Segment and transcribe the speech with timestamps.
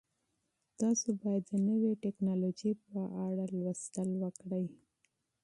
[0.79, 4.65] تاسو باید د نوې تکنالوژۍ په اړه مطالعه وکړئ.